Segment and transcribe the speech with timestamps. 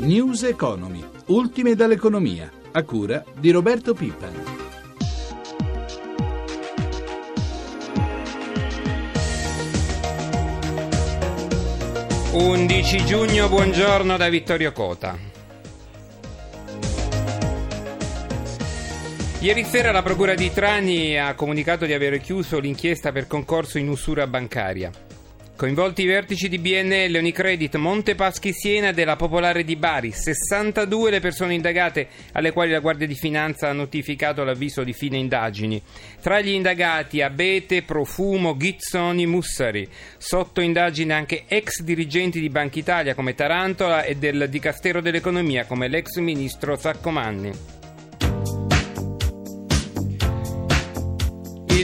[0.00, 4.28] News Economy, ultime dall'economia, a cura di Roberto Pippa.
[12.32, 15.18] Undici giugno, buongiorno da Vittorio Cota.
[19.40, 23.90] Ieri sera la Procura di Trani ha comunicato di aver chiuso l'inchiesta per concorso in
[23.90, 24.90] usura bancaria.
[25.60, 30.10] Coinvolti i vertici di BNL, Unicredit, Montepaschi Siena e della Popolare di Bari.
[30.10, 35.18] 62 le persone indagate alle quali la Guardia di Finanza ha notificato l'avviso di fine
[35.18, 35.78] indagini.
[36.22, 39.86] Tra gli indagati Abete, Profumo, Ghizzoni, Mussari.
[40.16, 45.88] Sotto indagine anche ex dirigenti di Banca Italia come Tarantola e del Dicastero dell'Economia come
[45.88, 47.79] l'ex ministro Saccomanni.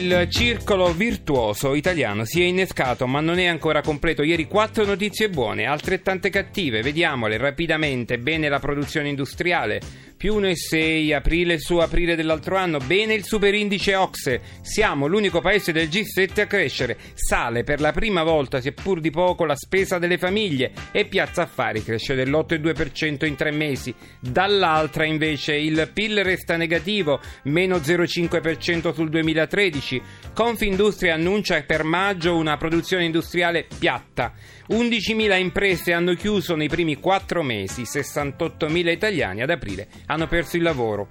[0.07, 4.23] Il circolo virtuoso italiano si è innescato ma non è ancora completo.
[4.23, 6.81] Ieri quattro notizie buone, altrettante cattive.
[6.81, 8.17] Vediamole rapidamente.
[8.17, 9.81] Bene la produzione industriale
[10.17, 12.79] più 1,6 aprile su aprile dell'altro anno.
[12.79, 14.41] Bene il superindice Oxe.
[14.63, 16.97] Siamo l'unico paese del G7 a crescere.
[17.15, 21.83] Sale per la prima volta, seppur di poco, la spesa delle famiglie e Piazza Affari
[21.83, 23.95] cresce dell'8,2% in tre mesi.
[24.19, 30.03] Dall'altra, invece, il PIL resta negativo, meno 0,5% sul 2013.
[30.35, 34.33] Confindustria annuncia per maggio una produzione industriale piatta.
[34.69, 40.63] 11.000 imprese hanno chiuso nei primi quattro mesi, 68.000 italiani ad aprile hanno perso il
[40.63, 41.09] lavoro.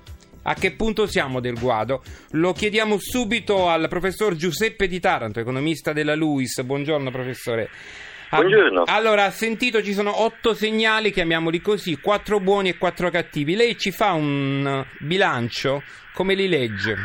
[0.47, 2.03] A che punto siamo del guado?
[2.31, 6.61] Lo chiediamo subito al professor Giuseppe Di Taranto, economista della LUIS.
[6.61, 7.69] Buongiorno professore.
[8.29, 8.83] Buongiorno.
[8.85, 13.55] Allora, ha sentito ci sono otto segnali, chiamiamoli così, quattro buoni e quattro cattivi.
[13.55, 15.81] Lei ci fa un bilancio?
[16.13, 16.95] Come li legge?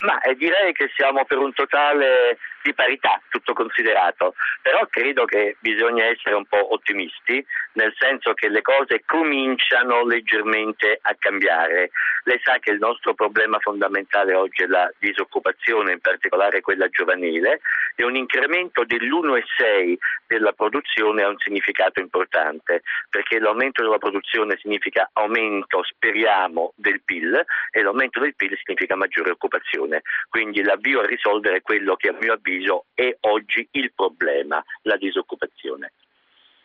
[0.00, 5.56] Ma eh, direi che siamo per un totale di parità, tutto considerato, però credo che
[5.60, 11.90] bisogna essere un po' ottimisti, nel senso che le cose cominciano leggermente a cambiare.
[12.24, 17.60] Lei sa che il nostro problema fondamentale oggi è la disoccupazione, in particolare quella giovanile,
[17.94, 25.08] e un incremento dell'1,6 della produzione ha un significato importante, perché l'aumento della produzione significa
[25.14, 30.02] aumento, speriamo, del PIL e l'aumento del PIL significa maggiore occupazione.
[30.28, 34.96] Quindi l'avvio a risolvere quello che a mio avviso avviso è oggi il problema, la
[34.96, 35.92] disoccupazione.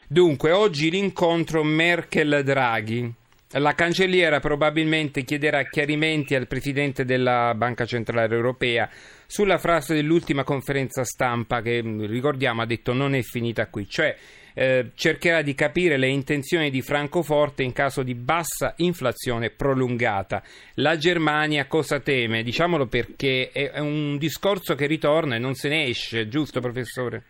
[0.08, 3.14] Dunque, oggi l'incontro Merkel-Draghi.
[3.56, 8.90] La cancelliera probabilmente chiederà chiarimenti al presidente della Banca Centrale Europea
[9.28, 14.16] sulla frase dell'ultima conferenza stampa che, ricordiamo, ha detto non è finita qui, cioè
[14.54, 20.42] eh, cercherà di capire le intenzioni di Francoforte in caso di bassa inflazione prolungata.
[20.76, 22.44] La Germania cosa teme?
[22.44, 27.24] Diciamolo perché è un discorso che ritorna e non se ne esce, giusto professore?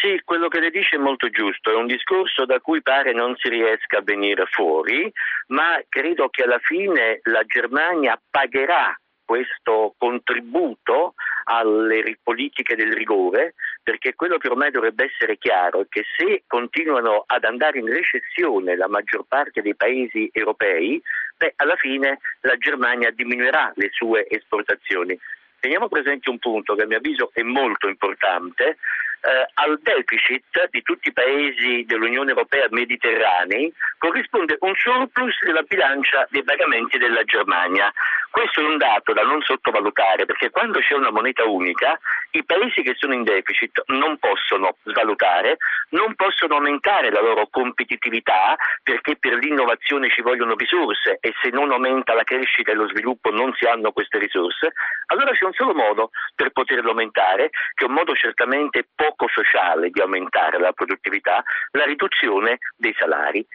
[0.00, 3.34] Sì, quello che le dice è molto giusto, è un discorso da cui pare non
[3.36, 5.10] si riesca a venire fuori,
[5.48, 8.96] ma credo che alla fine la Germania pagherà
[9.28, 11.12] questo contributo
[11.44, 13.52] alle politiche del rigore,
[13.82, 18.74] perché quello che ormai dovrebbe essere chiaro è che se continuano ad andare in recessione
[18.74, 20.98] la maggior parte dei paesi europei,
[21.36, 25.18] beh, alla fine la Germania diminuirà le sue esportazioni.
[25.60, 28.78] Teniamo presente un punto che a mio avviso è molto importante,
[29.20, 36.26] eh, al deficit di tutti i paesi dell'Unione Europea mediterranei corrisponde un surplus della bilancia
[36.30, 37.92] dei pagamenti della Germania.
[38.30, 41.98] Questo è un dato da non sottovalutare perché quando c'è una moneta unica
[42.32, 45.56] i paesi che sono in deficit non possono svalutare,
[45.90, 51.72] non possono aumentare la loro competitività perché per l'innovazione ci vogliono risorse e se non
[51.72, 54.72] aumenta la crescita e lo sviluppo non si hanno queste risorse,
[55.06, 59.90] allora c'è un solo modo per poterlo aumentare, che è un modo certamente poco sociale
[59.90, 61.42] di aumentare la produttività,
[61.72, 63.46] la riduzione dei salari.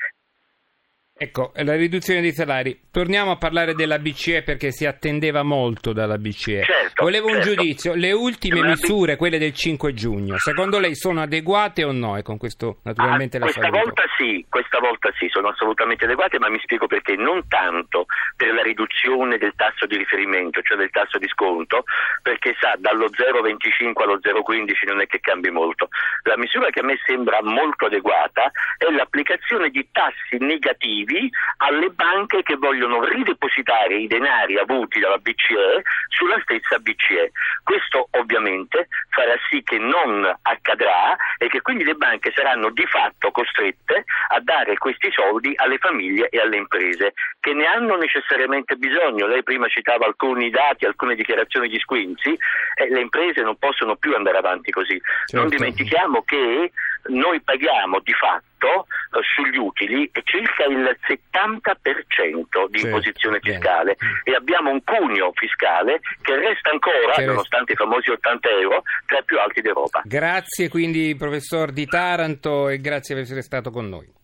[1.23, 2.78] Ecco, la riduzione dei salari.
[2.91, 6.63] Torniamo a parlare della BCE perché si attendeva molto dalla BCE.
[6.63, 7.50] Certo, Volevo certo.
[7.50, 7.94] un giudizio.
[7.95, 12.17] Le ultime Ma- misure, quelle del 5 giugno, secondo lei sono adeguate o no?
[12.17, 16.39] E con questo naturalmente Ah, la questa volta sì, questa volta sì, sono assolutamente adeguate,
[16.39, 17.15] ma mi spiego perché.
[17.15, 18.06] Non tanto
[18.36, 21.86] per la riduzione del tasso di riferimento, cioè del tasso di sconto,
[22.21, 25.88] perché sa, dallo 0,25 allo 0,15 non è che cambi molto.
[26.24, 31.12] La misura che a me sembra molto adeguata è l'applicazione di tassi negativi
[31.57, 37.31] alle banche che vogliono ridepositare i denari avuti dalla BCE sulla stessa BCE.
[37.63, 43.31] Questo ovviamente farà sì che non accadrà e che quindi le banche saranno di fatto
[43.31, 49.27] costrette a dare questi soldi alle famiglie e alle imprese che ne hanno necessariamente bisogno.
[49.27, 52.38] Lei prima citava alcuni dati, alcune dichiarazioni di Squinzi
[52.75, 55.00] e le imprese non possono più andare avanti così.
[55.25, 55.36] Certo.
[55.36, 56.71] Non dimentichiamo che
[57.09, 63.55] noi paghiamo di fatto eh, sugli utili circa il 70% di Certo, imposizione bene.
[63.55, 68.50] fiscale e abbiamo un cuneo fiscale che resta ancora, Che resta- nonostante i famosi 80
[68.50, 70.01] euro, tra i più alti d'Europa.
[70.05, 74.21] Grazie quindi professor Di Taranto e grazie per essere stato con noi.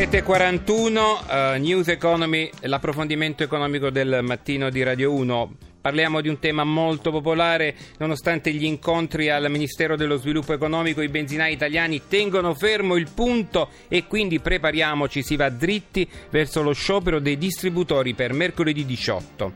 [0.00, 5.56] ...7.41, eh, News Economy, l'approfondimento economico del mattino di Radio 1.
[5.78, 11.10] Parliamo di un tema molto popolare, nonostante gli incontri al Ministero dello Sviluppo Economico, i
[11.10, 17.18] benzinai italiani tengono fermo il punto e quindi prepariamoci, si va dritti verso lo sciopero
[17.18, 19.52] dei distributori per mercoledì 18.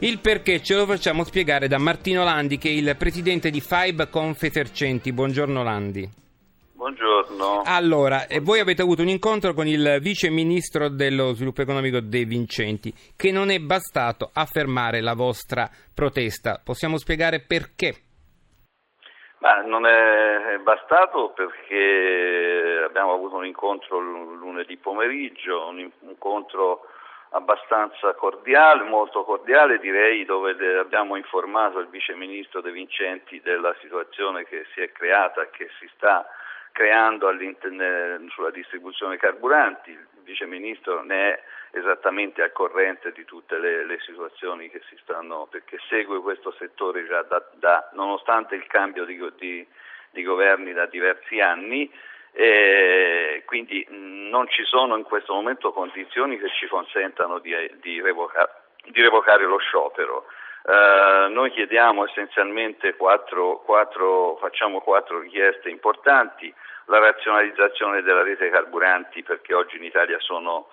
[0.00, 4.10] Il perché ce lo facciamo spiegare da Martino Landi, che è il presidente di FIBE
[4.10, 5.10] Confesercenti.
[5.10, 6.25] Buongiorno Landi.
[6.76, 7.62] Buongiorno.
[7.64, 12.24] Allora, eh, voi avete avuto un incontro con il vice ministro dello sviluppo economico De
[12.24, 16.60] Vincenti, che non è bastato a fermare la vostra protesta.
[16.62, 17.94] Possiamo spiegare perché?
[19.38, 26.82] Ma non è bastato perché abbiamo avuto un incontro lunedì pomeriggio, un in- incontro
[27.30, 34.44] abbastanza cordiale, molto cordiale direi, dove abbiamo informato il vice ministro De Vincenti della situazione
[34.44, 36.26] che si è creata e che si sta
[36.76, 39.92] creando all'inter- sulla distribuzione carburanti.
[39.92, 44.96] Il vice ministro ne è esattamente al corrente di tutte le, le situazioni che si
[45.02, 49.66] stanno, perché segue questo settore già da, da- nonostante il cambio di, di-
[50.10, 51.90] di governi da diversi anni.
[52.32, 58.54] E quindi non ci sono in questo momento condizioni che ci consentano di, di revoca-
[58.84, 60.26] di revocare lo sciopero.
[60.68, 66.52] Eh, noi chiediamo essenzialmente quattro, quattro, facciamo quattro richieste importanti,
[66.86, 70.68] la razionalizzazione della rete carburanti perché oggi in Italia sono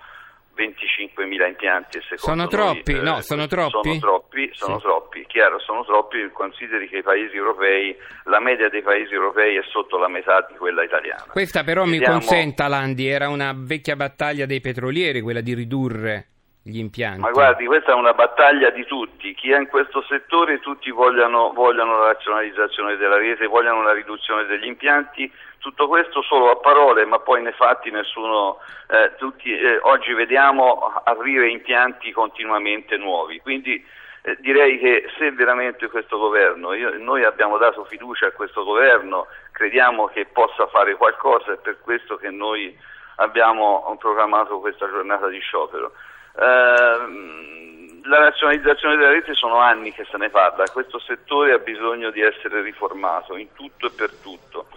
[0.55, 2.93] 25.000 impianti e secondo Sono troppi?
[2.93, 3.71] noi, No, sono troppi?
[3.71, 4.83] Sono troppi, sono Sì.
[4.83, 9.63] troppi, chiaro, sono troppi, consideri che i paesi europei, la media dei paesi europei è
[9.71, 11.25] sotto la metà di quella italiana.
[11.31, 16.27] Questa però mi Chiediamo- consenta, Landi, era una vecchia battaglia dei petrolieri, quella di ridurre
[16.63, 17.19] gli impianti.
[17.19, 21.51] Ma guardi, questa è una battaglia di tutti, chi è in questo settore, tutti vogliono,
[21.51, 27.05] vogliono la razionalizzazione della rete, vogliono la riduzione degli impianti, tutto questo solo a parole,
[27.05, 33.83] ma poi nei fatti nessuno, eh, tutti, eh, oggi vediamo aprire impianti continuamente nuovi, quindi
[34.21, 39.27] eh, direi che se veramente questo governo, io- noi abbiamo dato fiducia a questo governo,
[39.51, 42.73] crediamo che possa fare qualcosa, è per questo che noi
[43.17, 45.91] abbiamo programmato questa giornata di sciopero.
[46.39, 52.09] Ehm, la razionalizzazione della rete sono anni che se ne parla, questo settore ha bisogno
[52.11, 54.67] di essere riformato in tutto e per tutto.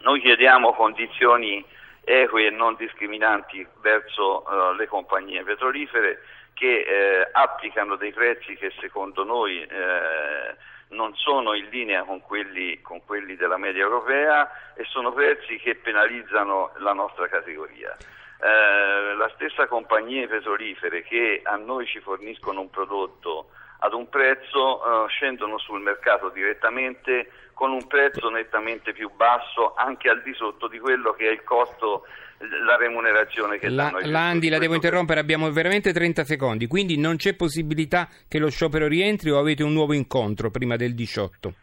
[0.00, 1.64] Noi chiediamo condizioni
[2.02, 6.22] eque e non discriminanti verso eh, le compagnie petrolifere
[6.54, 10.56] che eh, applicano dei prezzi che secondo noi eh,
[10.88, 15.76] non sono in linea con quelli, con quelli della media europea e sono prezzi che
[15.76, 17.94] penalizzano la nostra categoria.
[18.40, 23.48] Eh, la stessa compagnie petrolifere che a noi ci forniscono un prodotto
[23.80, 30.08] ad un prezzo eh, scendono sul mercato direttamente con un prezzo nettamente più basso anche
[30.08, 32.04] al di sotto di quello che è il costo,
[32.38, 37.16] la remunerazione che La- danno Landi, la devo interrompere, abbiamo veramente 30 secondi, quindi non
[37.16, 41.54] c'è possibilità che lo sciopero rientri o avete un nuovo incontro prima del 18?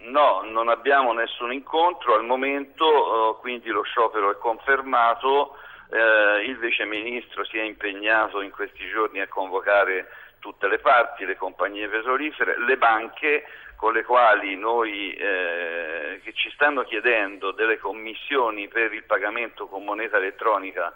[0.00, 5.56] No, non abbiamo nessun incontro al momento, eh, quindi lo sciopero è confermato.
[5.94, 10.08] Eh, il Vice Ministro si è impegnato in questi giorni a convocare
[10.40, 13.44] tutte le parti, le compagnie petrolifere, le banche
[13.76, 19.84] con le quali noi eh, che ci stanno chiedendo delle commissioni per il pagamento con
[19.84, 20.92] moneta elettronica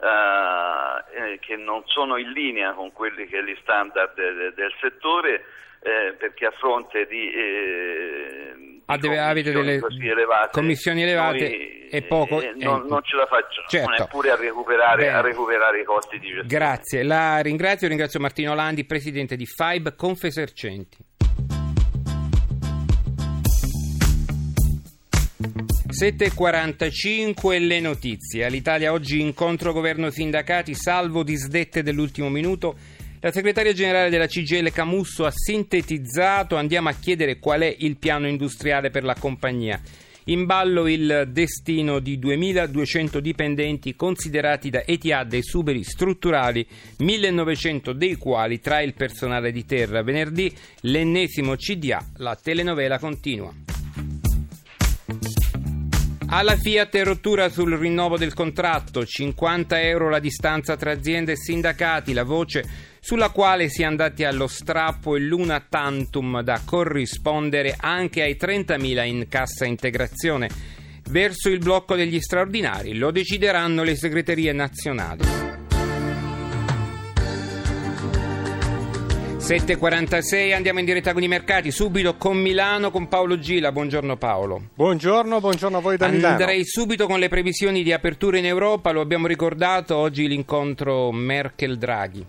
[0.00, 4.54] eh, eh, che non sono in linea con quelli che sono gli standard de- de-
[4.54, 5.44] del settore
[5.80, 8.39] eh, perché a fronte di, eh, di
[8.92, 13.02] Ah, deve- avete commissioni delle elevate, commissioni elevate noi, e poco- eh, non, eh, non
[13.02, 14.02] ce la facciamo certo.
[14.02, 16.48] neppure a recuperare, a recuperare i costi di gestione.
[16.48, 20.98] Grazie, la ringrazio, ringrazio Martino Landi, presidente di FIBE Confesercenti.
[25.90, 28.44] 7.45 le notizie.
[28.44, 32.76] All'Italia oggi incontro governo sindacati, salvo disdette dell'ultimo minuto.
[33.22, 38.26] La segretaria generale della CGL Camusso ha sintetizzato, andiamo a chiedere qual è il piano
[38.26, 39.78] industriale per la compagnia.
[40.24, 46.66] In ballo il destino di 2.200 dipendenti considerati da Etihad esuberi strutturali,
[47.00, 50.02] 1.900 dei quali tra il personale di terra.
[50.02, 50.50] Venerdì
[50.82, 53.52] l'ennesimo CDA, la telenovela continua.
[56.32, 61.36] Alla Fiat è rottura sul rinnovo del contratto, 50 euro la distanza tra aziende e
[61.36, 67.74] sindacati, la voce sulla quale si è andati allo strappo e l'una tantum da corrispondere
[67.78, 70.48] anche ai 30.000 in cassa integrazione
[71.08, 72.96] verso il blocco degli straordinari.
[72.96, 75.48] Lo decideranno le segreterie nazionali.
[79.50, 83.72] 7.46 andiamo in diretta con i mercati, subito con Milano con Paolo Gila.
[83.72, 84.68] Buongiorno Paolo.
[84.74, 86.36] Buongiorno, buongiorno a voi da Milano.
[86.36, 92.24] Andrei subito con le previsioni di apertura in Europa, lo abbiamo ricordato oggi l'incontro Merkel-Draghi.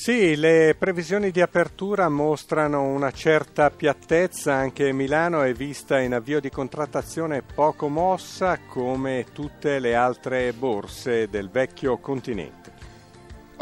[0.00, 6.40] Sì, le previsioni di apertura mostrano una certa piattezza, anche Milano è vista in avvio
[6.40, 12.59] di contrattazione poco mossa come tutte le altre borse del vecchio continente.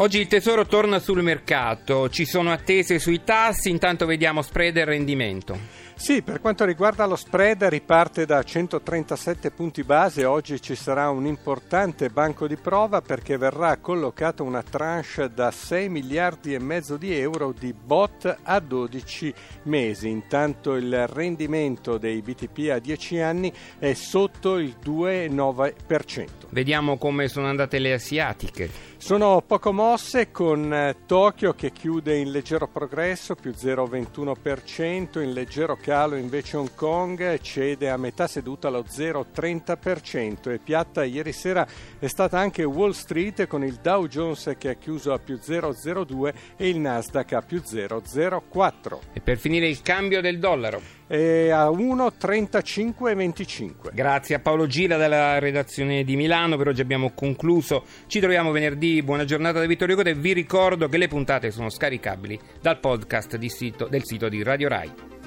[0.00, 4.84] Oggi il tesoro torna sul mercato, ci sono attese sui tassi, intanto vediamo spread e
[4.84, 5.58] rendimento.
[5.96, 11.26] Sì, per quanto riguarda lo spread riparte da 137 punti base, oggi ci sarà un
[11.26, 17.12] importante banco di prova perché verrà collocata una tranche da 6 miliardi e mezzo di
[17.18, 23.92] euro di bot a 12 mesi, intanto il rendimento dei BTP a 10 anni è
[23.94, 26.47] sotto il 2,9%.
[26.50, 28.70] Vediamo come sono andate le asiatiche.
[28.96, 35.76] Sono poco mosse con eh, Tokyo che chiude in leggero progresso più 0,21%, in leggero
[35.76, 41.66] calo invece Hong Kong cede a metà seduta allo 0,30% e piatta ieri sera
[41.98, 46.34] è stata anche Wall Street con il Dow Jones che ha chiuso a più 0,02
[46.56, 48.98] e il Nasdaq a più 0,04.
[49.12, 50.97] E per finire il cambio del dollaro.
[51.10, 53.94] E a 1,3525.
[53.94, 57.84] Grazie a Paolo Gila dalla redazione di Milano, per oggi abbiamo concluso.
[58.06, 62.38] Ci troviamo venerdì, buona giornata da Vittorio Cote vi ricordo che le puntate sono scaricabili
[62.60, 65.17] dal podcast sito, del sito di Radio Rai.